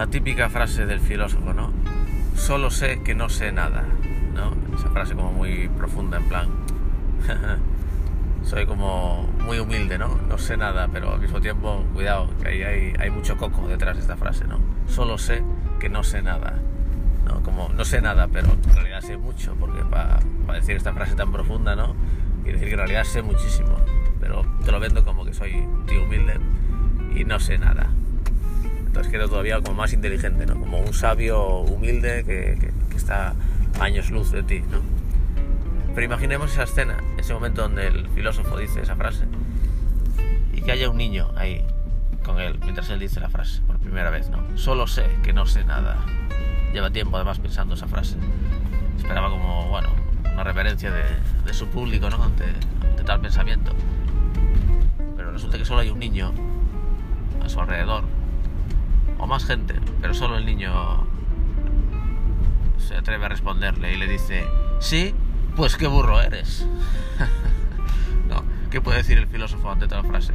[0.00, 1.70] La típica frase del filósofo, ¿no?
[2.34, 3.84] Solo sé que no sé nada,
[4.34, 4.56] ¿no?
[4.74, 6.48] Esa frase como muy profunda, en plan.
[8.42, 10.18] Soy como muy humilde, ¿no?
[10.26, 13.96] No sé nada, pero al mismo tiempo, cuidado, que ahí hay, hay mucho coco detrás
[13.96, 14.58] de esta frase, ¿no?
[14.88, 15.44] Solo sé
[15.78, 16.54] que no sé nada.
[17.26, 17.42] ¿no?
[17.42, 20.20] Como no sé nada, pero en realidad sé mucho, porque para
[20.54, 21.94] decir esta frase tan profunda, ¿no?
[22.42, 23.76] Quiere decir que en realidad sé muchísimo,
[24.18, 26.40] pero te lo vendo como que soy tío humilde
[27.14, 27.90] y no sé nada.
[29.10, 30.54] Quedo todavía como más inteligente, ¿no?
[30.60, 33.34] Como un sabio humilde que, que, que está
[33.80, 34.82] años luz de ti, ¿no?
[35.94, 39.24] Pero imaginemos esa escena, ese momento donde el filósofo dice esa frase
[40.52, 41.64] y que haya un niño ahí
[42.24, 44.56] con él mientras él dice la frase por primera vez, ¿no?
[44.56, 45.98] Solo sé que no sé nada.
[46.72, 48.16] Lleva tiempo además pensando esa frase.
[48.96, 49.88] Esperaba como, bueno,
[50.32, 51.02] una reverencia de,
[51.44, 52.22] de su público, ¿no?
[52.22, 52.44] Ante,
[52.88, 53.72] ante, tal pensamiento.
[55.16, 56.32] Pero resulta que solo hay un niño
[57.44, 58.04] a su alrededor,
[59.30, 61.06] más gente, pero solo el niño
[62.78, 64.44] se atreve a responderle y le dice,
[64.80, 65.14] sí,
[65.54, 66.66] pues qué burro eres.
[68.28, 70.34] no, ¿qué puede decir el filósofo ante tal frase?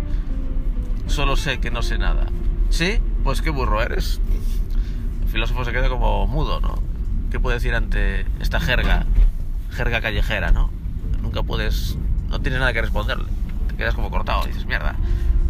[1.07, 2.27] Solo sé que no sé nada.
[2.69, 3.01] ¿Sí?
[3.25, 4.21] Pues qué burro eres.
[5.23, 6.81] El filósofo se queda como mudo, ¿no?
[7.31, 9.05] ¿Qué puede decir ante esta jerga,
[9.71, 10.69] jerga callejera, ¿no?
[11.21, 11.97] Nunca puedes,
[12.29, 13.27] no tienes nada que responderle.
[13.67, 14.95] Te quedas como cortado, dices, mierda,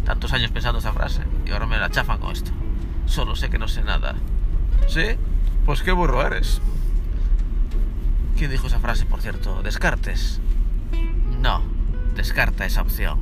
[0.04, 2.50] tantos años pensando esa frase y ahora me la chafan con esto.
[3.06, 4.14] Solo sé que no sé nada.
[4.88, 5.16] ¿Sí?
[5.64, 6.60] Pues qué burro eres.
[8.36, 9.62] ¿Quién dijo esa frase, por cierto?
[9.62, 10.40] ¿Descartes?
[11.40, 11.62] No,
[12.14, 13.18] descarta esa opción.